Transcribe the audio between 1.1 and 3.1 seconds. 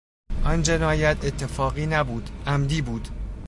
اتفاقی نبود; عمدی بود.